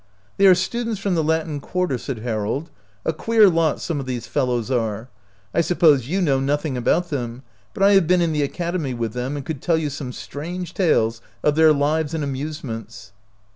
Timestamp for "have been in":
7.91-8.33